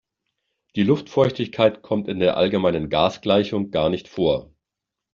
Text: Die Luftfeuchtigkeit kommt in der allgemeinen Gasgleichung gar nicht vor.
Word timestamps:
Die 0.75 0.81
Luftfeuchtigkeit 0.81 1.83
kommt 1.83 2.07
in 2.07 2.17
der 2.17 2.35
allgemeinen 2.35 2.89
Gasgleichung 2.89 3.69
gar 3.69 3.91
nicht 3.91 4.07
vor. 4.07 4.51